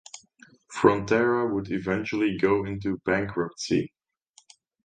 [0.73, 3.93] "Frontera" would eventually go into bankruptcy.